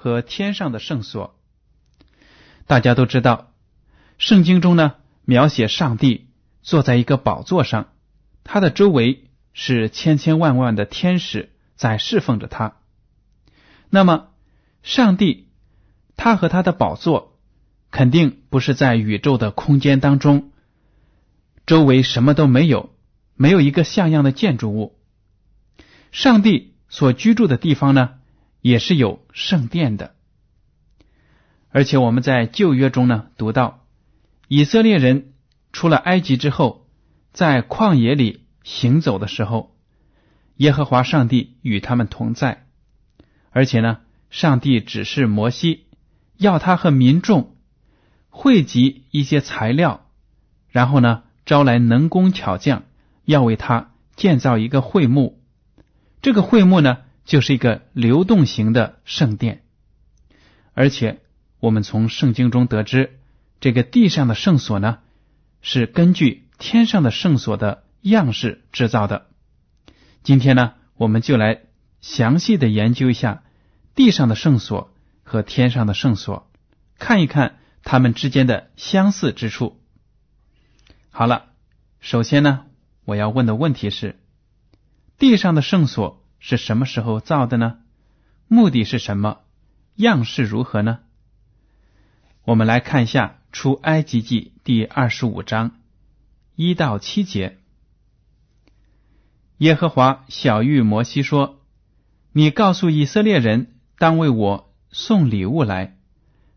[0.00, 1.36] 和天上的圣所。
[2.68, 3.52] 大家都知道，
[4.16, 6.28] 圣经中呢描写上帝
[6.62, 7.88] 坐在一个宝座上，
[8.44, 12.76] 他的周围是千千万万的天使在侍奉着他。
[13.90, 14.28] 那么，
[14.84, 15.48] 上帝
[16.16, 17.36] 他和他的宝座
[17.90, 20.52] 肯定不是在宇宙的空间当中，
[21.66, 22.94] 周围什么都没有。
[23.40, 24.98] 没有一个像样的建筑物。
[26.10, 28.17] 上帝所居住的地方呢，
[28.68, 30.14] 也是有圣殿的。
[31.70, 33.86] 而且我们在旧约中呢读到，
[34.48, 35.32] 以色列人
[35.72, 36.86] 出了埃及之后，
[37.32, 39.74] 在旷野里行走的时候，
[40.56, 42.66] 耶和华上帝与他们同在。
[43.50, 44.00] 而且呢，
[44.30, 45.86] 上帝指示摩西，
[46.36, 47.56] 要他和民众
[48.28, 50.06] 汇集一些材料，
[50.68, 52.84] 然后呢，招来能工巧匠。
[53.24, 55.42] 要为他建造一个会幕，
[56.22, 59.62] 这个会幕呢，就是一个流动型的圣殿。
[60.72, 61.20] 而且，
[61.60, 63.20] 我们从圣经中得知，
[63.60, 65.00] 这个地上的圣所呢，
[65.60, 69.26] 是根据天上的圣所的样式制造的。
[70.22, 71.64] 今天呢，我们就来
[72.00, 73.44] 详细的研究一下
[73.94, 76.50] 地上的圣所和天上的圣所，
[76.98, 79.78] 看一看它们之间的相似之处。
[81.10, 81.50] 好了，
[82.00, 82.64] 首先呢。
[83.04, 84.18] 我要问的问题是：
[85.18, 87.78] 地上的圣所是什么时候造的呢？
[88.46, 89.40] 目的是什么？
[89.96, 91.00] 样式如何呢？
[92.44, 95.80] 我们来看一下《出埃及记》第二十五章
[96.54, 97.58] 一到七节。
[99.58, 101.60] 耶和华小谕摩西说
[102.32, 105.98] ：“你告诉以色列人，当为我送礼物来，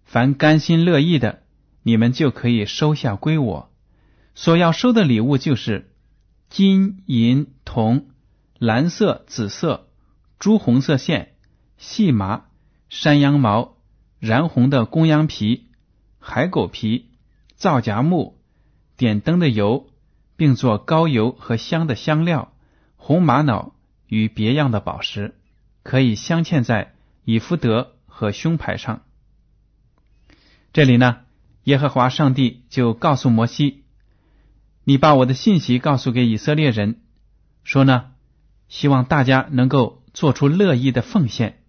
[0.06, 1.44] 凡甘心乐意的，
[1.82, 3.72] 你们就可以收下归我。
[4.36, 5.88] 所要收的礼物就是。”
[6.52, 8.10] 金银铜、
[8.62, 9.88] 蓝色、紫色、
[10.38, 11.34] 朱红色线、
[11.80, 12.44] 细麻、
[12.90, 13.76] 山羊毛、
[14.20, 15.72] 染红的公羊皮、
[16.20, 17.10] 海狗皮、
[17.56, 18.40] 皂荚木、
[18.98, 19.90] 点灯的油，
[20.36, 22.54] 并做膏油和香的香料、
[22.98, 23.74] 红玛瑙
[24.06, 25.34] 与别样的宝石，
[25.82, 26.94] 可以镶嵌在
[27.26, 29.02] 以福德和胸牌上。
[30.72, 31.22] 这里呢，
[31.64, 33.86] 耶和华上帝就告诉摩西。
[34.84, 37.02] 你把我的信息告诉给以色列人，
[37.64, 38.11] 说呢，
[38.72, 41.62] 希望大家能够做出乐意的奉献。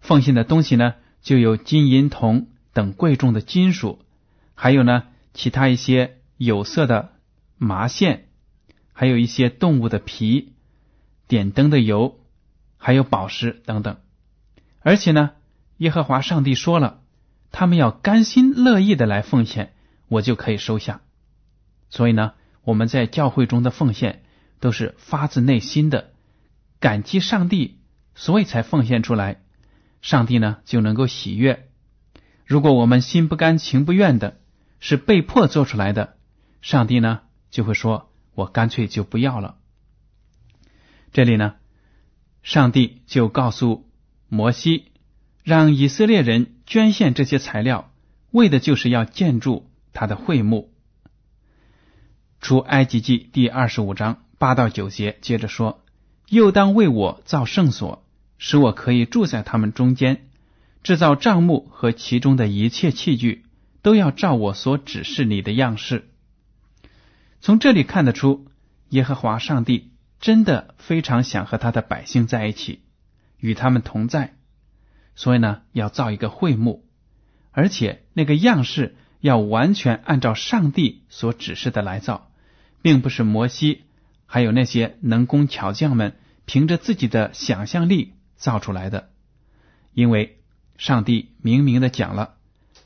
[0.00, 4.00] 奉献的东西呢，就有金银铜等贵重的金属，
[4.56, 5.04] 还有呢，
[5.34, 7.12] 其他一些有色的
[7.56, 8.26] 麻线，
[8.92, 10.54] 还有一些动物的皮、
[11.28, 12.18] 点灯的油，
[12.76, 13.96] 还有宝石等等。
[14.80, 15.30] 而且呢，
[15.76, 17.02] 耶和华上帝说了，
[17.52, 19.74] 他们要甘心乐意的来奉献，
[20.08, 21.02] 我就可以收下。
[21.88, 22.32] 所以呢，
[22.64, 24.24] 我们在教会中的奉献
[24.58, 26.10] 都是发自内心的
[26.86, 27.80] 感激上帝，
[28.14, 29.42] 所以才奉献出来，
[30.02, 31.68] 上帝呢就能够喜悦。
[32.44, 34.38] 如果我们心不甘情不愿的，
[34.78, 36.16] 是被迫做出来的，
[36.62, 39.56] 上帝呢就会说：“我干脆就不要了。”
[41.10, 41.56] 这里呢，
[42.44, 43.90] 上帝就告诉
[44.28, 44.92] 摩西，
[45.42, 47.90] 让以色列人捐献这些材料，
[48.30, 50.72] 为的就是要建筑他的会幕。
[52.40, 55.82] 出埃及记第二十五章八到九节，接着说
[56.28, 58.04] ：“又当为我造圣所，
[58.38, 60.28] 使我可以住在他们中间。
[60.82, 63.44] 制造帐幕和其中的一切器具，
[63.82, 66.08] 都要照我所指示你的样式。
[67.40, 68.46] 从这里看得出，
[68.90, 69.90] 耶和华上帝
[70.20, 72.82] 真的非常想和他的百姓在一起，
[73.38, 74.36] 与他们同在。
[75.16, 76.84] 所以呢，要造一个会幕，
[77.50, 82.30] 而且那个样式要完全按照上帝所指示的来造，
[82.80, 83.85] 并不是摩西
[84.26, 89.08] 还有那些能工巧匠们凭着自己的想象力造出来的。
[89.94, 90.38] 因为
[90.76, 92.34] 上帝明明的讲了，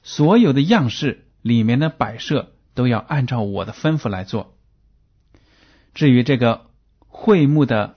[0.03, 2.53] 所有的样式里面的摆设。
[2.73, 4.57] 都要按照我的吩咐来做。
[5.93, 7.97] 至于这个会幕的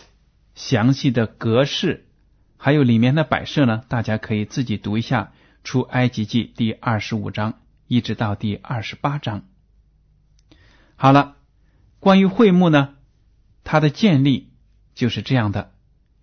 [0.56, 2.08] 详细的格式，
[2.58, 5.32] 还有里面的摆设呢，大家可以自己读一下
[5.64, 9.44] 《出埃及记》第二十五章一直到第二十八章。
[10.96, 11.36] 好了，
[12.00, 12.96] 关于会幕呢，
[13.64, 14.52] 它的建立
[14.96, 15.72] 就是这样的：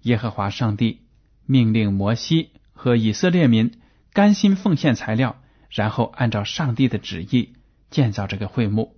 [0.02, 1.00] 耶和华上帝
[1.46, 3.80] 命令摩西和以色列民
[4.12, 5.36] 甘心奉献材料，
[5.70, 7.54] 然后按照上帝的旨意。
[7.90, 8.96] 建造这个会幕，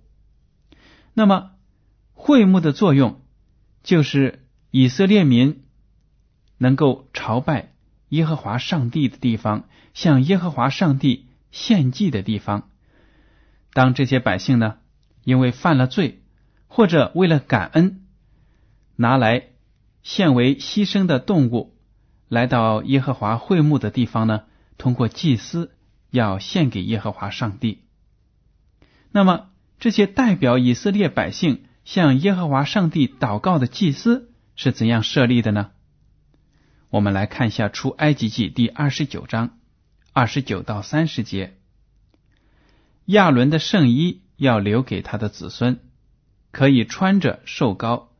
[1.15, 1.53] 那么
[2.13, 3.23] 会幕的作用
[3.81, 5.63] 就是以色列民
[6.59, 7.73] 能够朝拜
[8.09, 12.69] 耶和华上帝的地方，向耶和华上帝献祭的地方。
[13.73, 14.77] 当这些百姓呢，
[15.23, 16.21] 因为犯了罪，
[16.67, 18.02] 或者为了感恩，
[18.95, 19.47] 拿来
[20.01, 21.75] 献为牺牲的动物，
[22.27, 24.43] 来到耶和华会幕的地方呢，
[24.77, 25.75] 通过祭司
[26.09, 27.83] 要献给耶和华上帝。
[29.11, 29.49] 那么，
[29.79, 35.71] 这些代表以色列百姓向耶和华上帝祷告的祭司是怎样设立的呢？
[36.89, 39.57] 我们来看一下《出埃及记》第二十九章
[40.13, 41.57] 二十九到三十节。
[43.05, 45.79] 亚伦的圣衣要留给他的子孙，
[46.51, 48.12] 可以穿着瘦高，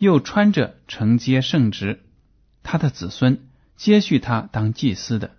[0.00, 2.02] 又穿着承接圣职。
[2.62, 5.36] 他的子孙接续他当祭司的，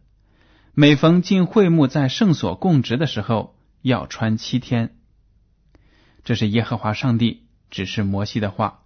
[0.75, 4.95] 每逢进会幕在圣所供职的时候，要穿七天。
[6.23, 8.83] 这是耶和华上帝指示摩西的话，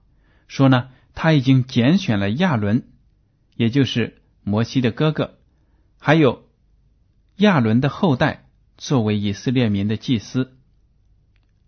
[0.48, 2.88] 说呢，他已经拣选了亚伦，
[3.58, 5.38] 也就是摩西的哥哥，
[6.00, 6.48] 还有
[7.36, 8.46] 亚伦的后代
[8.78, 10.58] 作为以色列民的祭司，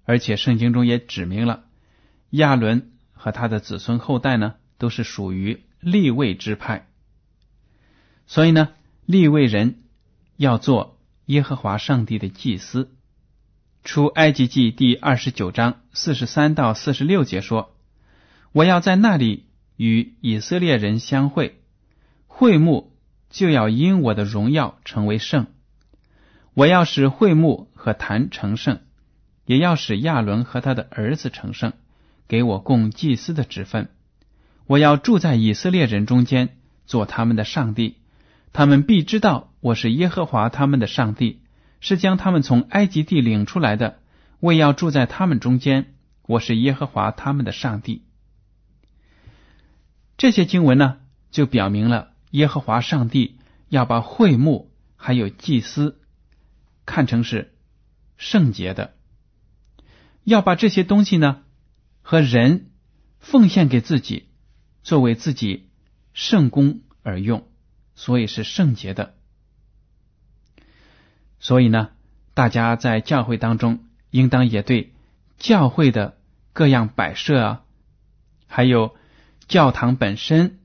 [0.05, 1.65] 而且圣经中也指明了
[2.29, 6.87] 亚伦和他的子孙后代呢，都是属于立位之派，
[8.25, 8.69] 所以呢，
[9.05, 9.83] 立位人
[10.37, 12.93] 要做耶和华上帝的祭司。
[13.83, 17.75] 出埃及记第二十九章四十三到四十六节说
[18.51, 19.45] ：“我要在那里
[19.77, 21.61] 与以色列人相会，
[22.27, 22.93] 会幕
[23.29, 25.47] 就要因我的荣耀成为圣。
[26.53, 28.81] 我要使会幕和坛成圣，
[29.45, 31.71] 也要使亚伦和他的儿子成圣，
[32.27, 33.89] 给我供祭司的职分。
[34.65, 37.97] 我要住在以色列人中间，做他们的上帝，
[38.53, 41.41] 他们必知道我是耶和华他们的上帝。”
[41.79, 43.99] 是将他们从埃及地领出来的，
[44.39, 45.93] 为要住在他们中间。
[46.23, 48.03] 我是耶和华他们的上帝。
[50.17, 50.97] 这些经文呢，
[51.29, 53.37] 就表明了耶和华上帝
[53.69, 55.99] 要把会幕还有祭司
[56.87, 57.53] 看成是
[58.17, 58.95] 圣洁的，
[60.23, 61.43] 要把这些东西呢
[62.09, 62.69] 和人
[63.19, 64.29] 奉献给自己，
[64.81, 65.67] 作为自己
[66.13, 67.45] 圣功而用，
[67.95, 69.17] 所以是圣洁的。
[71.37, 71.89] 所以呢，
[72.33, 74.93] 大家在教会当中，应当也对
[75.37, 76.17] 教会的
[76.53, 77.65] 各样摆设啊，
[78.47, 78.95] 还有
[79.49, 80.59] 教堂本身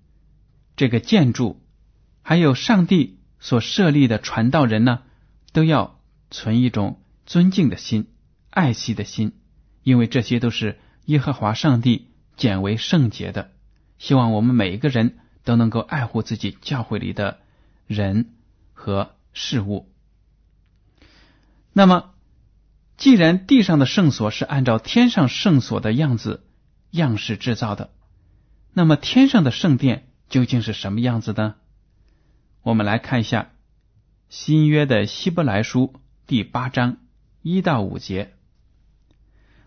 [0.76, 1.60] 这个建筑，
[2.22, 5.02] 还有上帝所设立的传道人呢，
[5.52, 5.98] 都要
[6.30, 8.12] 存一种尊敬的心、
[8.48, 9.32] 爱惜的心，
[9.82, 13.50] 因为这些都是耶和华上帝简为圣洁的。
[13.98, 17.38] 希望我们每一个人都能够爱护自己教会里的
[17.86, 18.34] 人
[18.72, 19.88] 和事物。
[21.72, 22.14] 那么，
[22.96, 26.44] 既然地上的圣所是按照天上圣所的样子
[26.90, 27.90] 样式制造的，
[28.72, 31.54] 那么天上的圣殿究竟是什么样子呢？
[32.62, 33.52] 我们来看一下
[34.28, 35.94] 新约的希伯来书
[36.26, 36.98] 第八章
[37.40, 38.34] 一到五节。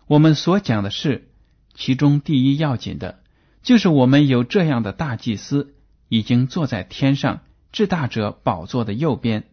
[0.06, 1.30] 我们所讲的是
[1.74, 3.22] 其中第一要紧的，
[3.62, 5.74] 就是我们有这样的大祭司，
[6.08, 9.44] 已经坐在天上至大者宝座的右边，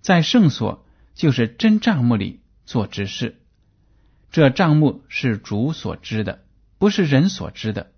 [0.00, 0.84] 在圣所。
[1.14, 3.40] 就是真账目里做执事，
[4.30, 6.44] 这账目是主所知的，
[6.78, 7.90] 不是人所知的。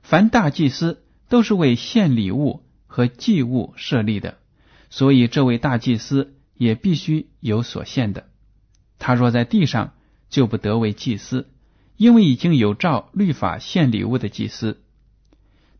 [0.00, 4.38] 凡大祭司都是为献礼物和祭物设立的，
[4.88, 8.30] 所以这位大祭司也必须有所献的。
[8.98, 9.92] 他若在地上，
[10.30, 11.50] 就不得为祭司，
[11.96, 14.80] 因为已经有照律法献礼物的祭司。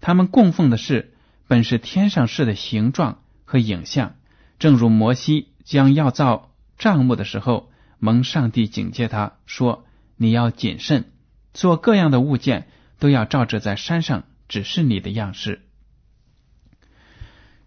[0.00, 1.14] 他们供奉的是
[1.46, 4.16] 本是天上事的形状和影像。
[4.58, 11.12] 正如摩西将要造帐幕的时候，蒙上帝警戒他说：“你要谨慎，
[11.54, 15.62] 做各样的物件都要照着在山上指示你的样式。”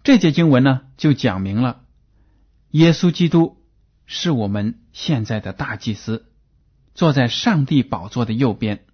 [0.03, 1.81] 这节经文呢，就讲明了
[2.71, 3.57] 耶稣基督
[4.05, 6.25] 是我们现在的大祭司，
[6.93, 8.85] 坐在上帝宝座的右边，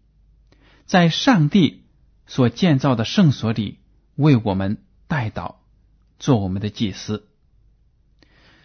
[0.85, 1.83] 在上帝
[2.27, 3.79] 所建造的圣所里
[4.15, 5.55] 为我们代祷，
[6.17, 7.27] 做我们的祭司。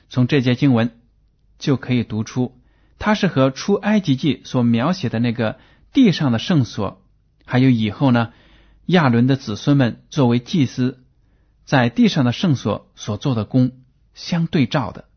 [0.09, 1.01] 从这节经文
[1.59, 2.61] 就可以读出，
[2.99, 5.59] 它是和出埃及记所描写的那个
[5.93, 7.03] 地上的圣所，
[7.45, 8.33] 还有以后呢
[8.87, 11.01] 亚伦的子孙们作为祭司。
[11.65, 13.81] 在地上的圣所所做的功
[14.13, 15.09] 相对照的、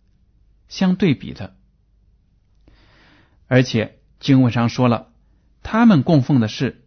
[0.69, 1.57] 相对比的，
[3.47, 5.09] 而且经文上说了，
[5.63, 6.83] 他们供奉的是，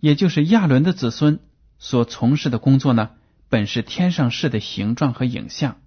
[0.00, 1.40] 也就是亚伦的子孙
[1.78, 3.10] 所从事的工作呢，
[3.48, 5.80] 本是天上事的形状和影像，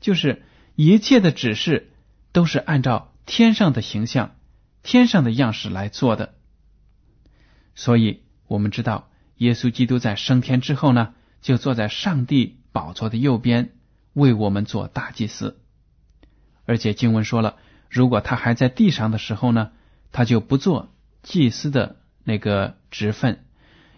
[0.00, 0.42] 就是
[0.74, 1.90] 一切的指示
[2.32, 4.36] 都是按照天上的形象、
[4.82, 6.34] 天上的样式来做的。
[7.74, 11.14] 所以，我们知道，耶稣基督在升天之后呢。
[11.42, 13.72] 就坐在上帝宝座的右边，
[14.12, 15.58] 为我们做大祭司。
[16.66, 17.56] 而且经文说了，
[17.90, 19.72] 如果他还在地上的时候呢，
[20.12, 23.44] 他就不做祭司的那个职分，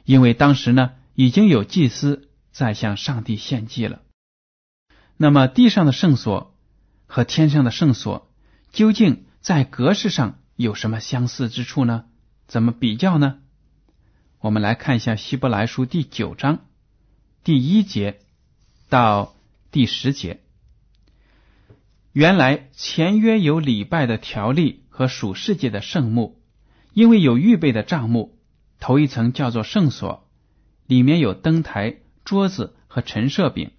[0.04, 4.00] 因为当时呢已经有祭司在向上帝献祭了。
[5.16, 6.56] 那么地上的圣所
[7.06, 8.30] 和天上的圣所
[8.72, 12.06] 究竟在格式上有什么相似之处呢？
[12.46, 13.38] 怎么比较呢？
[14.40, 16.66] 我们来看一下希伯来书第九章。
[17.42, 18.20] 第一节
[18.88, 19.34] 到
[19.70, 20.40] 第十节，
[22.12, 26.40] 原来前约有礼拜的条例和属世界的圣幕，
[26.92, 28.38] 因为有预备的帐幕，
[28.78, 30.30] 头一层叫做圣所，
[30.86, 33.70] 里面有灯台、桌子和陈设饼；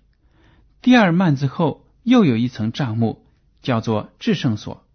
[0.81, 3.25] 第二幔子后又有一层帐幕，
[3.61, 4.85] 叫做至圣所。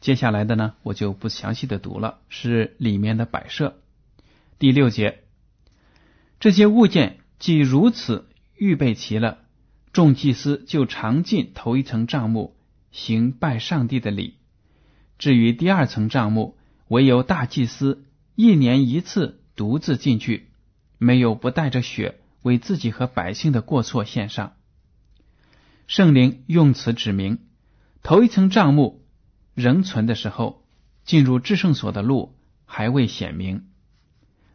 [0.00, 3.82] 接下来的呢，我就不详细的读了，是里面的摆设。
[4.60, 5.24] 第六节，
[6.38, 7.18] 这些物件。
[7.40, 9.38] 既如此预备齐了，
[9.92, 12.56] 众祭司就常进头一层帐幕，
[12.92, 14.36] 行拜上帝的礼。
[15.18, 16.56] 至于第二层帐幕，
[16.88, 18.04] 唯有大祭司
[18.34, 20.48] 一年一次独自进去，
[20.98, 24.54] 没有不带着血为自己和百姓的过错献上。
[25.86, 27.38] 圣灵用词指明，
[28.02, 29.02] 头一层帐幕
[29.54, 30.64] 仍存的时候，
[31.04, 33.66] 进入至圣所的路还未显明。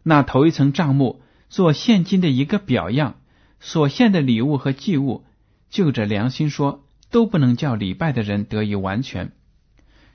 [0.03, 1.21] 那头一层帐幕。
[1.51, 3.19] 做现今的一个表样，
[3.59, 5.25] 所献的礼物和祭物，
[5.71, 9.31] 就着良心说，都不能叫礼拜的人得以完全。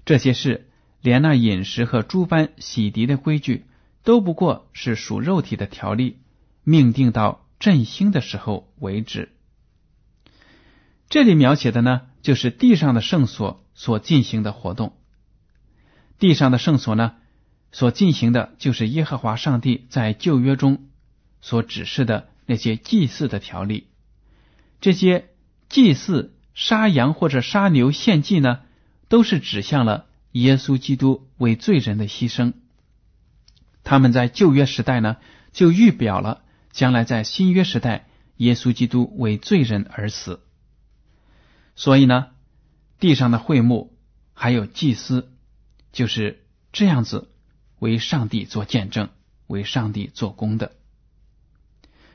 [0.04, 0.68] 这些事，
[1.00, 3.66] 连那饮食和诸般洗涤的规矩，
[4.02, 6.18] 都不过是属肉体的条例，
[6.62, 9.32] 命定到振兴的时候为止。
[11.08, 14.96] 这里描写的呢，就是地上的圣所所进行的活动。
[16.18, 17.14] 地上的圣所呢，
[17.73, 20.88] 所进行的就是耶和华上帝在旧约中。
[21.46, 23.88] 所指示的那些祭祀的条例，
[24.80, 25.28] 这些
[25.68, 28.61] 祭祀杀羊或者杀牛献祭呢，
[29.14, 32.52] 都是指向了耶稣基督为罪人的牺牲。
[33.85, 35.18] 他们在旧约时代呢，
[35.52, 36.42] 就预表了
[36.73, 40.40] 将来在新约时代，耶稣基督为罪人而死。
[41.76, 42.30] 所以呢，
[42.99, 43.97] 地上的会幕
[44.33, 45.30] 还有祭司，
[45.92, 47.30] 就是这样子
[47.78, 49.11] 为上帝做见证，
[49.47, 50.73] 为上帝做工的。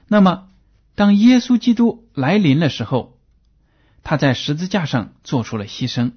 [0.09, 0.49] 那么，
[0.95, 3.17] 当耶稣基督来临的时候，
[4.03, 6.11] 他在十字架上做出了牺牲。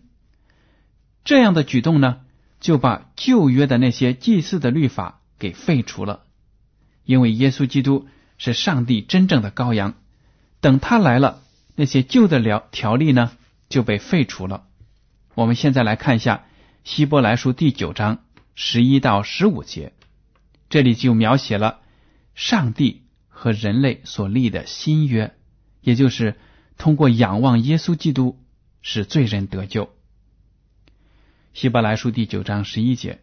[1.24, 2.20] 这样的举动呢，
[2.60, 6.24] 就把旧约的那些祭祀的律法给废除了。
[7.04, 9.94] 因为耶稣基督是上帝真正的羔羊，
[10.60, 11.42] 等他来了，
[11.76, 13.32] 那些旧的条条例呢
[13.68, 14.64] 就被废除了。
[15.34, 16.44] 我们现在来看一下
[16.84, 18.24] 希伯来书第九章
[18.54, 19.92] 十一到十五节，
[20.68, 21.80] 这里就描写了
[22.34, 23.02] 上帝。
[23.34, 25.34] 和人类所立的新约，
[25.80, 26.36] 也就是
[26.78, 28.38] 通过仰望耶稣基督
[28.82, 29.90] 使罪人得救。
[31.54, 33.20] 希伯来书第九章十一节。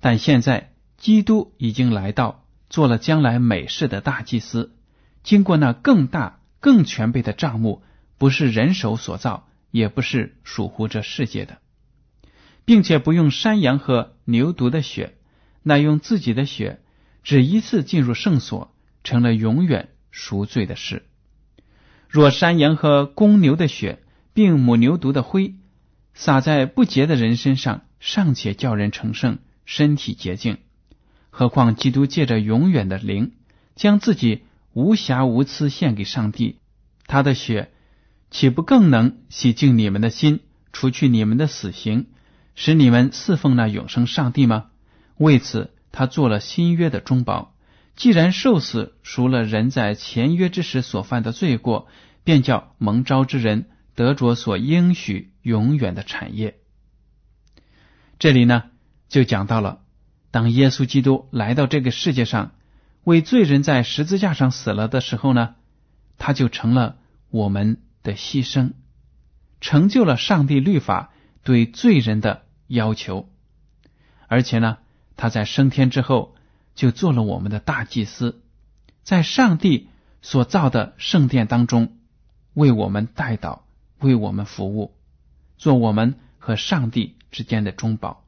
[0.00, 4.74] 但现在基督已经来到，做了将来美事的大祭司，
[5.22, 7.82] 经过那更大、更全备的账目，
[8.18, 11.58] 不是人手所造，也不是属乎这世界的，
[12.64, 15.14] 并且不用山羊和牛犊的血，
[15.62, 16.80] 乃用自己的血，
[17.22, 18.72] 只一次进入圣所。
[19.04, 21.06] 成了永远赎罪的事。
[22.08, 24.02] 若山羊和公牛的血，
[24.34, 25.54] 并母牛犊的灰，
[26.16, 30.56] 洒在不洁的人身上，尚且叫人成圣，身体洁净，
[31.28, 33.32] 何况基督借着永远的灵，
[33.74, 36.56] 将自己无瑕无疵献给上帝，
[37.06, 37.70] 他的血
[38.30, 40.40] 岂不更能洗净你们的心，
[40.72, 42.06] 除去你们的死刑，
[42.54, 44.68] 使你们侍奉那永生上帝吗？
[45.18, 47.54] 为此，他做了新约的中保。
[47.94, 51.88] 既然受死赎了人在前约之时所犯的罪过，
[52.24, 56.60] 便叫蒙召之人得着所应许永远的产业。
[58.20, 58.70] 这里呢，
[59.08, 59.80] 就讲到了，
[60.30, 62.52] 当耶稣基督来到这个世界上，
[63.02, 65.56] 为罪人在十字架上死了的时候呢，
[66.18, 66.98] 他就成了
[67.30, 68.74] 我们的牺牲，
[69.60, 71.10] 成就了上帝律法
[71.42, 73.28] 对罪人的要求，
[74.28, 74.78] 而且呢，
[75.16, 76.36] 他在升天之后。
[76.76, 78.42] 就做了我们的大祭司，
[79.02, 79.88] 在上帝
[80.20, 81.96] 所造的圣殿当中，
[82.52, 83.60] 为我们代祷，
[83.98, 84.96] 为我们服务，
[85.56, 88.24] 做我们和上帝之间的中保。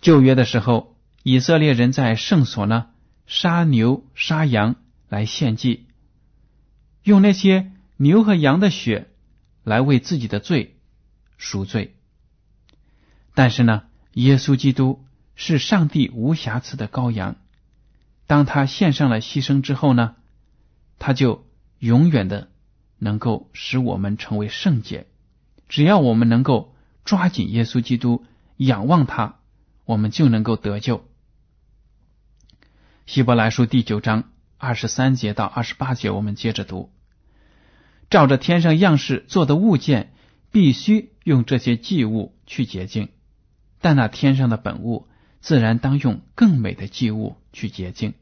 [0.00, 2.90] 旧约的时候，以色列人在圣所呢
[3.26, 4.76] 杀牛杀羊
[5.08, 5.86] 来献祭，
[7.02, 9.08] 用那些牛和羊的血
[9.64, 10.76] 来为自己的罪
[11.36, 11.96] 赎罪。
[13.34, 15.04] 但是呢，耶稣基督。
[15.40, 17.36] 是上帝无瑕疵的羔羊，
[18.26, 20.16] 当他献上了牺牲之后呢，
[20.98, 21.46] 他就
[21.78, 22.50] 永远的
[22.98, 25.06] 能够使我们成为圣洁。
[25.68, 26.74] 只要我们能够
[27.04, 28.24] 抓紧耶稣基督，
[28.56, 29.36] 仰望他，
[29.84, 31.04] 我们就能够得救。
[33.06, 36.90] 希伯来书第九章二十三节到二十八节，我们接着读：
[38.10, 40.12] 照着天上样式做的物件，
[40.50, 43.08] 必须用这些祭物去洁净，
[43.80, 45.08] 但那天上的本物。
[45.40, 48.14] 自然当用更美的祭物去洁净，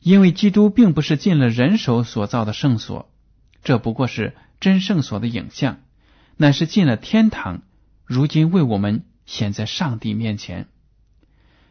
[0.00, 3.08] 因为基督并不是进了人手所造的圣所，
[3.64, 5.80] 这不过是真圣所的影像，
[6.36, 7.62] 乃是进了天堂，
[8.04, 10.68] 如今为我们显在上帝面前，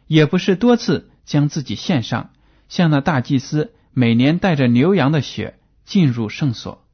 [0.06, 2.32] 也不是多次将自己献上，
[2.68, 6.84] 像那大祭司每年带着牛羊的血进入圣所。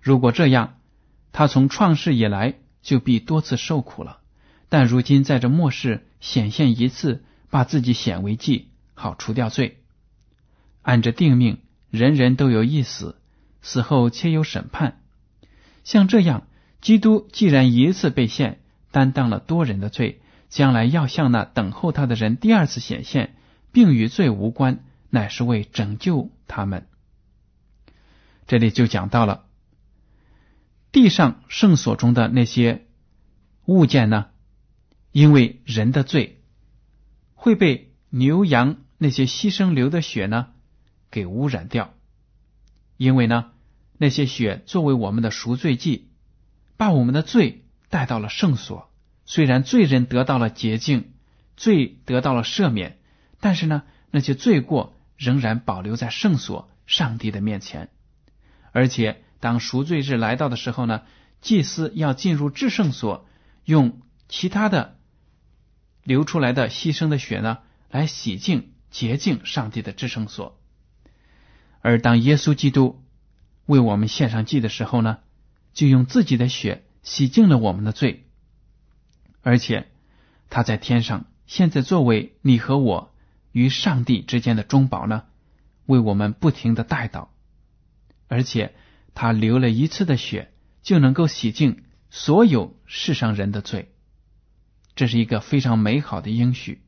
[0.00, 0.78] 如果这样，
[1.30, 4.20] 他从创世以来就必多次受苦了。
[4.70, 9.82] 但如今在这末世显现一次，把自己显为祭，好除掉罪。
[10.80, 11.58] 按着定命，
[11.90, 13.17] 人人都有一死，
[13.62, 15.02] 死后且有审判。
[15.84, 16.46] 像这样，
[16.80, 23.36] 基督既然一次被献，担当了多人的罪，将来要向那等候他的人第二次显现，
[23.72, 26.86] 并与罪无关，乃是为拯救他们。
[28.46, 29.44] 这里就讲到了
[30.92, 32.86] 地上圣所中的那些
[33.66, 34.26] 物件呢。
[35.10, 36.42] 因为人的罪
[37.34, 40.48] 会被牛羊那些牺牲流的血呢
[41.10, 41.94] 给污染掉，
[42.98, 43.52] 因为呢
[43.96, 46.10] 那些血作为我们的赎罪祭，
[46.76, 48.90] 把我们的罪带到了圣所。
[49.24, 51.12] 虽然罪人得到了洁净，
[51.56, 52.98] 罪得到了赦免，
[53.40, 57.88] 但是呢那些罪过仍然保留在圣所上帝的面前。
[58.72, 61.02] 而且当赎罪日来到的时候呢，
[61.40, 63.26] 祭司要进入至圣所，
[63.64, 64.98] 用其他的。
[66.04, 67.58] 流出来的牺牲的血呢，
[67.90, 70.58] 来洗净洁净上帝的至圣所。
[71.80, 73.02] 而当耶稣基督
[73.66, 75.18] 为我们献上祭的时候呢，
[75.72, 78.24] 就用自己的血洗净了我们的罪。
[79.42, 79.88] 而且
[80.50, 83.14] 他在天上，现在作为你和我
[83.52, 85.24] 与上帝之间的中保呢，
[85.86, 87.28] 为我们不停的带祷。
[88.26, 88.74] 而且
[89.14, 93.92] 他流了一次的血，就能够洗净所有世上人的罪。
[94.94, 96.82] 这是一个非常美好的应许，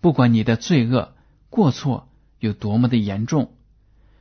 [0.00, 1.14] 不管你的罪恶
[1.48, 3.54] 过错有多么的严重，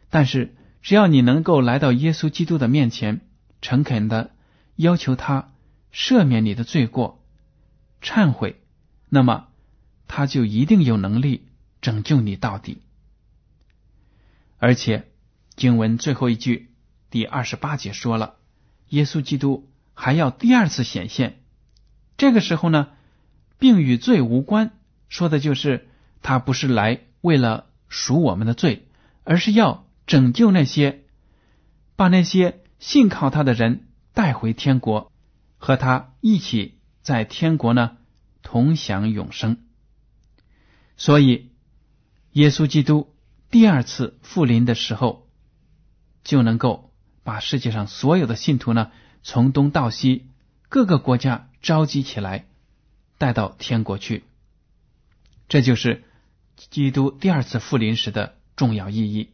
[0.09, 3.21] 但是只要你能够来到耶稣基督的面前，
[3.61, 4.31] 诚恳的
[4.75, 5.51] 要求他
[5.93, 7.23] 赦免你的罪过、
[8.01, 8.61] 忏悔，
[9.09, 9.47] 那么
[10.07, 11.47] 他就一定有能力
[11.81, 12.81] 拯救你到底。
[14.57, 15.09] 而且
[15.55, 16.69] 经文最后一句
[17.09, 18.35] 第二十八节说了，
[18.89, 21.41] 耶稣基督还要第二次显现，
[22.17, 22.89] 这个时候呢？
[23.61, 24.71] 并与罪无关，
[25.09, 25.89] 说的就是
[26.21, 28.87] 他不是来为了赎我们的罪，
[29.25, 31.03] 而是要拯救那些
[31.95, 35.11] 把那些信靠他的人带回天国，
[35.59, 37.97] 和他一起在天国呢
[38.41, 39.59] 同享永生。
[40.97, 41.51] 所以，
[42.31, 43.13] 耶稣基督
[43.51, 45.29] 第二次复临的时候，
[46.23, 46.91] 就能够
[47.23, 48.91] 把世界上所有的信徒呢
[49.21, 50.25] 从东到西
[50.69, 52.47] 各个国家召集起来。
[53.19, 54.23] 带到天国去，
[55.49, 56.03] 这就是
[56.55, 59.29] 基督第二次复临时的重要意义。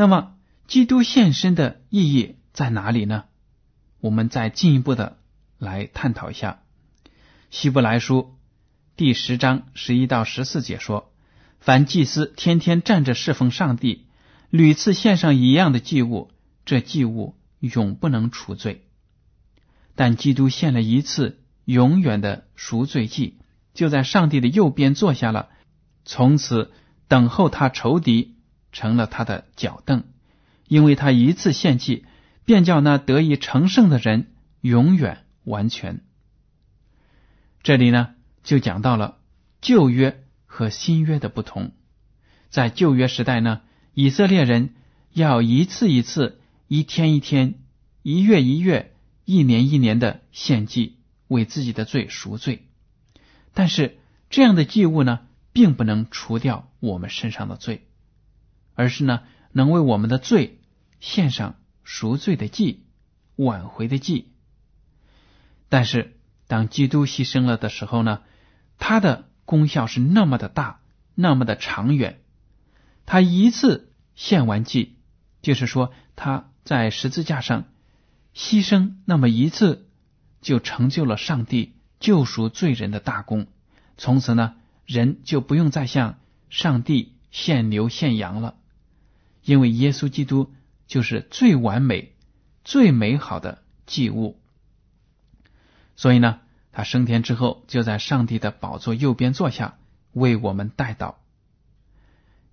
[0.00, 0.32] 那么，
[0.66, 3.24] 基督现身的意义在哪里呢？
[4.00, 5.18] 我们再进一步的
[5.58, 6.62] 来探讨一下。
[7.50, 8.34] 希伯来书
[8.96, 11.12] 第十章十一到十四节说
[11.60, 14.06] ：“凡祭司天天站着侍奉上帝，
[14.48, 16.30] 屡次献上一样的祭物，
[16.64, 18.86] 这祭物永不能除罪。
[19.96, 23.38] 但基督献了一次永远的赎罪祭，
[23.74, 25.50] 就在上帝的右边坐下了，
[26.06, 26.72] 从此
[27.06, 28.38] 等候他仇敌
[28.72, 30.04] 成了他的脚凳，
[30.68, 32.04] 因为他一次献祭，
[32.44, 36.00] 便叫那得以成圣的人永远完全。
[37.62, 39.18] 这里呢，就讲到了
[39.60, 41.72] 旧约和新约的不同。
[42.48, 43.60] 在旧约时代呢，
[43.94, 44.74] 以色列人
[45.12, 47.54] 要一次一次、一天一天、
[48.02, 48.94] 一月一月。
[49.26, 50.96] 一年一年的献祭，
[51.28, 52.66] 为自己的罪赎罪，
[53.54, 55.20] 但是这样的祭物呢，
[55.52, 57.86] 并不能除掉我们身上的罪，
[58.74, 60.60] 而是呢，能为我们的罪
[61.00, 62.84] 献上赎罪的祭、
[63.36, 64.32] 挽回的祭。
[65.68, 68.22] 但是当基督牺牲了的时候呢，
[68.78, 70.80] 他的功效是那么的大，
[71.14, 72.20] 那么的长远。
[73.06, 74.98] 他一次献完祭，
[75.42, 77.64] 就是说他在十字架上。
[78.32, 79.88] 牺牲那么一次，
[80.40, 83.48] 就成就了上帝救赎罪人的大功。
[83.96, 84.54] 从此呢，
[84.86, 88.54] 人就不用再向上帝献牛献羊了，
[89.42, 90.52] 因为耶稣基督
[90.86, 92.14] 就是最完美、
[92.64, 94.40] 最美好的祭物。
[95.96, 96.40] 所以呢，
[96.72, 99.78] 他升天之后，就在上帝的宝座右边坐下，
[100.12, 101.14] 为我们代祷。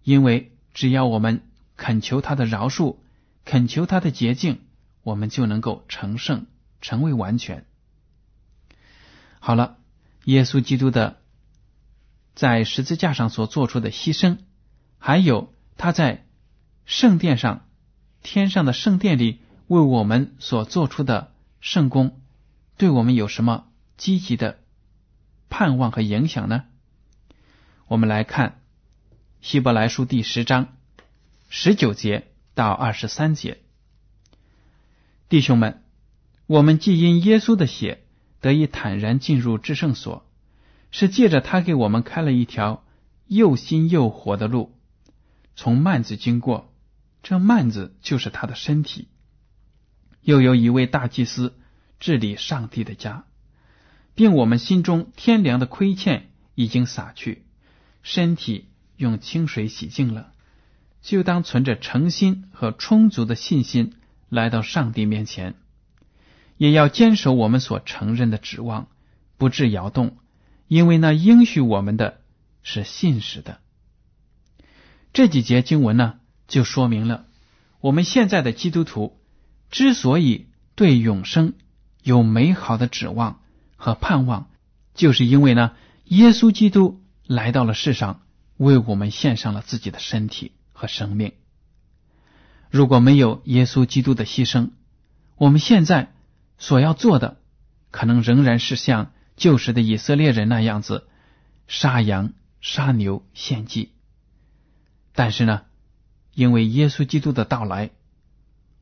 [0.03, 1.41] 因为只要我们
[1.75, 2.97] 恳求他的饶恕，
[3.45, 4.61] 恳求他的洁净。
[5.03, 6.47] 我们就能够成圣，
[6.81, 7.65] 成为完全。
[9.39, 9.77] 好了，
[10.25, 11.21] 耶稣基督的
[12.35, 14.39] 在十字架上所做出的牺牲，
[14.97, 16.26] 还有他在
[16.87, 17.67] 圣殿上、
[18.23, 22.21] 天上的圣殿里为我们所做出的圣功，
[22.77, 24.57] 对我们有什么积极的
[25.49, 26.63] 盼望和影响呢？
[27.87, 28.61] 我们来看
[29.41, 30.77] 希伯来书第十章
[31.49, 33.57] 十九节到二十三节。
[35.27, 35.83] 弟兄们，
[36.45, 38.05] 我们既因耶稣的血
[38.39, 40.25] 得以坦然进入至圣所，
[40.89, 42.85] 是借着他给我们开了一条
[43.25, 44.73] 又新又活的路，
[45.57, 46.73] 从幔子经过。
[47.23, 49.07] 这幔子就是他的身体。
[50.21, 51.57] 又有一位大祭司
[51.99, 53.25] 治理上帝的家，
[54.15, 57.45] 并我们心中天良的亏欠已经洒去，
[58.03, 60.31] 身体用清水洗净了，
[61.01, 63.93] 就当存着诚心和充足的信心。
[64.29, 65.55] 来到上帝面前，
[66.57, 68.89] 也要坚守我们所承认的指望，
[69.37, 70.17] 不致摇动，
[70.67, 72.19] 因为那应许我们的
[72.61, 73.61] 是信实的。
[75.13, 77.25] 这几节经文呢，就说明了
[77.79, 79.19] 我们现在的基督徒
[79.69, 81.53] 之所以对永生
[82.01, 83.41] 有美好的指望
[83.75, 84.49] 和盼望，
[84.93, 85.73] 就是因为呢，
[86.05, 88.21] 耶稣基督来到了世上，
[88.55, 91.33] 为我们献上了自己的身体和生命。
[92.69, 94.69] 如果没有耶稣基督的牺牲，
[95.35, 96.13] 我们现在
[96.57, 97.37] 所要做的，
[97.91, 101.07] 可能仍然是像旧时的以色列人那样子
[101.67, 103.91] 杀羊、杀牛献祭。
[105.13, 105.63] 但是呢，
[106.37, 107.89] 因为耶稣基督的到来，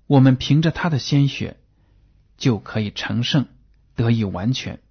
[0.08, 1.56] 我们凭着他的鲜血
[2.36, 3.46] 就可以成圣，
[3.96, 4.82] 得以完全。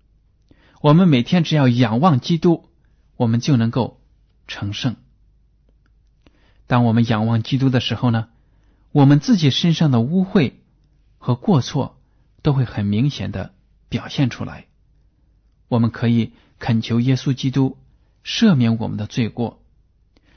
[0.81, 2.70] 我们每天只要仰望基督，
[3.16, 4.00] 我们就能够
[4.48, 4.96] 成圣。
[6.66, 8.29] 当我们仰望基督的时候呢？
[8.92, 10.55] 我们自己身上的污秽
[11.18, 12.00] 和过错
[12.40, 13.53] 都会很明显的
[13.90, 14.68] 表现出来。
[15.68, 17.77] 我们可以恳求耶稣基督
[18.24, 19.62] 赦免我们的罪过，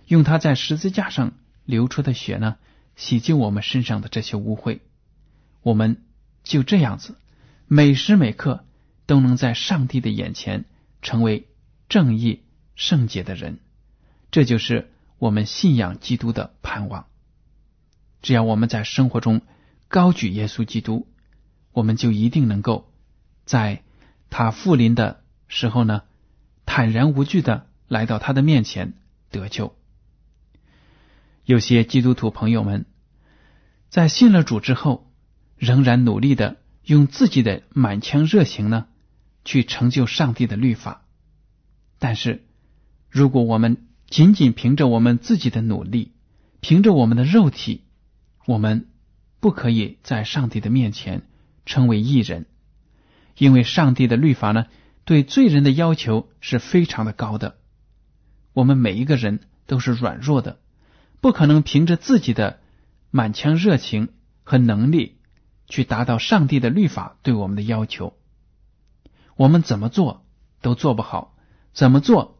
[0.07, 1.31] 用他在十字架上
[1.67, 2.55] 流出的血呢，
[2.95, 4.79] 洗净我们身上的这些污秽。
[5.61, 6.03] 我们
[6.43, 7.15] 就这样子，
[7.67, 8.65] 每时每刻
[9.05, 10.65] 都能在上帝的眼前
[11.01, 11.47] 成为
[11.89, 12.41] 正义
[12.75, 13.59] 圣洁的人。
[14.31, 17.05] 这就是我们信仰基督的盼望。
[18.21, 19.41] 只要我们在生活中
[19.89, 21.07] 高举耶稣基督，
[21.73, 22.91] 我们就一定能够
[23.45, 23.83] 在
[24.29, 26.03] 他复临的时候呢，
[26.65, 28.93] 坦然无惧的来到他的面前
[29.31, 29.75] 得救。
[31.47, 32.85] 有些基督徒朋友们
[33.87, 35.09] 在信了主之后，
[35.55, 38.87] 仍然努力的用自己的满腔热情呢，
[39.45, 41.05] 去成就上帝的律法。
[41.99, 42.43] 但是，
[43.09, 46.11] 如果我们仅仅凭着我们自己的努力，
[46.59, 47.85] 凭着我们的肉体，
[48.45, 48.89] 我们
[49.39, 51.21] 不可以在上帝的面前
[51.65, 52.45] 称为义人，
[53.37, 54.65] 因为上帝的律法呢，
[55.05, 57.55] 对罪人的要求是非常的高的。
[58.51, 60.59] 我们每一个人都是软弱的，
[61.21, 62.59] 不可能凭着自己的
[63.11, 64.09] 满腔热情
[64.43, 65.17] 和能力
[65.67, 68.13] 去达到上帝的律法对我们的要求。
[69.35, 70.25] 我们怎么做
[70.61, 71.35] 都做不好，
[71.73, 72.39] 怎么做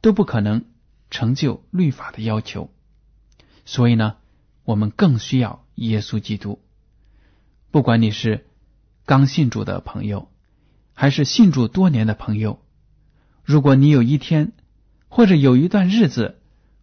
[0.00, 0.64] 都不可能
[1.10, 2.70] 成就律法的要求。
[3.64, 4.16] 所以呢。
[4.64, 6.60] 我们更需要耶稣基督，
[7.70, 8.46] 不管你是
[9.06, 10.30] 刚信主的朋友，
[10.92, 12.60] 还是信主多年的朋友，
[13.44, 14.52] 如果你有一天
[15.08, 16.37] 或者有一段日子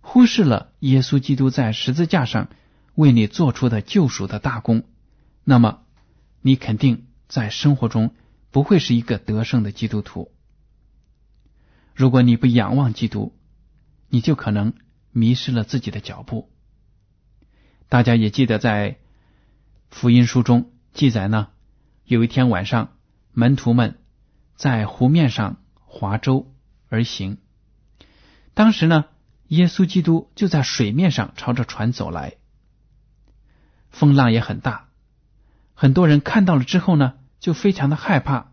[0.08, 2.50] 忽视了耶稣基督在十字架上
[2.94, 4.84] 为你做出的救赎的大功，
[5.44, 5.82] 那么
[6.42, 8.14] 你肯定在生活中
[8.52, 10.32] 不会是一个得胜的基督徒。
[11.96, 13.36] 如果你不仰望基督，
[14.08, 14.74] 你就可能
[15.12, 16.52] 迷失了自己的脚步。
[17.90, 19.00] 大家也记得在
[19.90, 21.48] 福音书中记载呢，
[22.06, 22.96] 有一天晚上，
[23.34, 23.98] 门徒们
[24.56, 26.54] 在湖面上划舟
[26.90, 27.40] 而行。
[28.54, 29.06] 当时呢，
[29.48, 32.36] 耶稣基督就在水面上朝着船走来，
[33.90, 34.90] 风浪也很大，
[35.74, 38.52] 很多人看到了之后呢，就非常的害怕。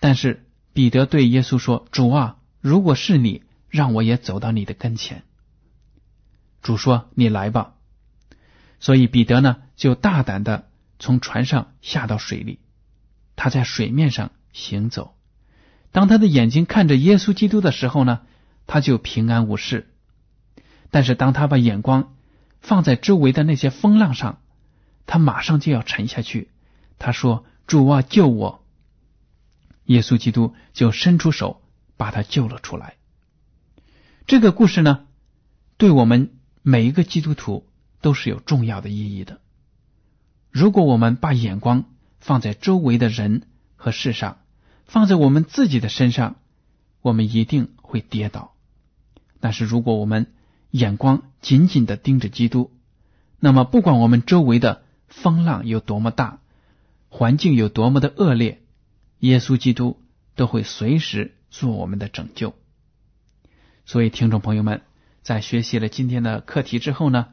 [0.00, 5.22] 但是彼得对耶稣说：“主啊，如果是你，让我也走到你的跟前。”
[6.60, 7.74] 主说：“你来吧。”
[8.80, 12.58] 所以彼得呢，就大胆的从船上下到水里，
[13.36, 15.16] 他在水面上行走。
[15.92, 18.22] 当他的眼睛看着耶稣基督的时候呢，
[18.66, 19.92] 他就平安无事。
[20.90, 22.14] 但是当他把眼光
[22.60, 24.40] 放在周围的那些风浪上，
[25.06, 26.50] 他马上就要沉下去。
[26.98, 28.64] 他说：“主啊，救我！”
[29.86, 31.62] 耶稣基督就伸出手
[31.96, 32.94] 把他救了出来。
[34.26, 35.06] 这个故事呢，
[35.76, 36.30] 对我们
[36.62, 37.66] 每一个基督徒。
[38.04, 39.40] 都是有重要的意义的。
[40.50, 41.86] 如果我们把眼光
[42.20, 44.42] 放在周围的人和事上，
[44.84, 46.36] 放在我们自己的身上，
[47.00, 48.53] 我们一定会跌倒。
[49.44, 50.32] 但是如果我们
[50.70, 52.72] 眼光紧紧的盯着基督，
[53.38, 56.38] 那么不管我们周围的风浪有多么大，
[57.10, 58.62] 环境有多么的恶劣，
[59.18, 60.00] 耶稣基督
[60.34, 62.54] 都会随时做我们的拯救。
[63.84, 64.80] 所以，听众朋友们，
[65.20, 67.26] 在学习了今天的课题之后呢？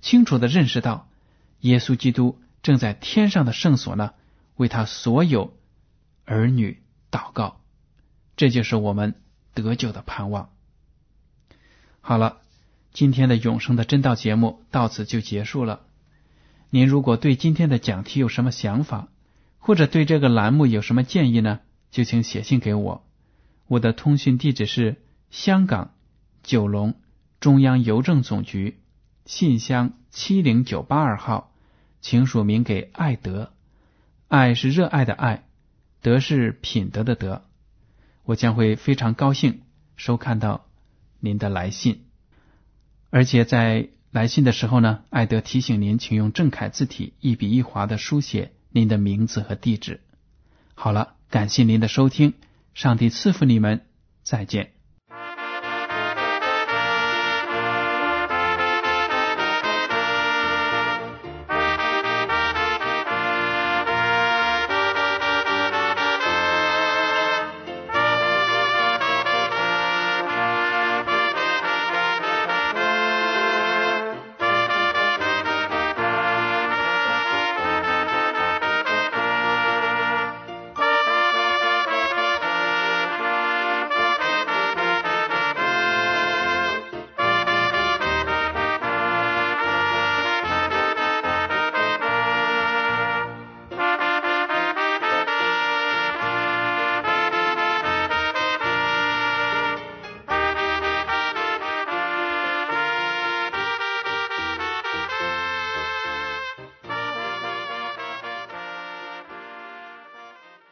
[0.00, 1.10] 清楚的认识到，
[1.60, 4.14] 耶稣基督正在天上的圣所呢，
[4.56, 5.52] 为他所有
[6.24, 7.60] 儿女祷告，
[8.36, 9.16] 这就是我们
[9.52, 10.48] 得救的盼望。
[12.08, 12.38] 好了，
[12.94, 15.82] 今天的永生的真道节目到此就结束了。
[16.70, 19.08] 您如果对今天的讲题有什么想法，
[19.58, 23.04] 或者对这个栏目有什么建议呢，就请写信给我。
[23.66, 24.96] 我的通讯地址是
[25.30, 25.90] 香港
[26.42, 26.94] 九龙
[27.40, 28.80] 中央邮政总局。
[29.26, 31.52] 信箱七零九八二号，
[32.00, 33.52] 请署名给爱德。
[34.28, 35.46] 爱是热爱的爱，
[36.00, 37.44] 德是品德的德。
[38.24, 39.60] 我将会非常高兴
[39.96, 40.64] 收看到
[41.20, 42.04] 您的来信，
[43.10, 50.00] 而且在来信的时候呢，艾德提醒您，请用正楷字体一笔一划的书写您的名字和地址。
[50.74, 52.34] 好了，感谢您的收听，
[52.72, 53.86] 上帝赐福你们，
[54.22, 54.77] 再见。